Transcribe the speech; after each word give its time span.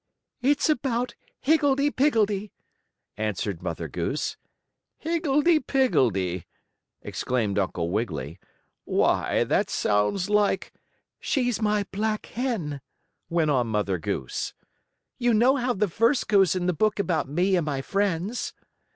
"It's 0.41 0.67
about 0.67 1.13
Higgledee 1.41 1.91
Piggledee," 1.91 2.49
answered 3.17 3.61
Mother 3.61 3.87
Goose. 3.87 4.35
"Higgledee 4.97 5.59
Piggledee!" 5.59 6.45
exclaimed 7.03 7.59
Uncle 7.59 7.91
Wiggily, 7.91 8.39
"why 8.83 9.43
that 9.43 9.69
sounds 9.69 10.27
like" 10.27 10.73
"She's 11.19 11.61
my 11.61 11.85
black 11.91 12.25
hen," 12.25 12.81
went 13.29 13.51
on 13.51 13.67
Mother 13.67 13.99
Goose. 13.99 14.55
"You 15.19 15.35
know 15.35 15.57
how 15.57 15.71
the 15.71 15.85
verse 15.85 16.23
goes 16.23 16.55
in 16.55 16.65
the 16.65 16.73
book 16.73 16.97
about 16.97 17.29
me 17.29 17.55
and 17.55 17.67
my 17.67 17.83
friends." 17.83 18.55